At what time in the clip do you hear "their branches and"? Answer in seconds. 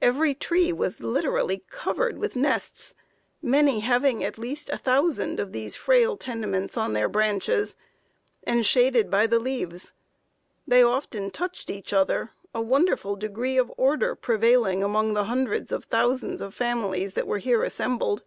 6.92-8.64